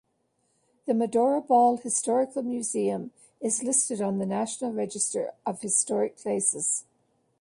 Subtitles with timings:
[0.87, 6.85] The Medora Ball Historical Museum is listed on the National Register of Historic Places.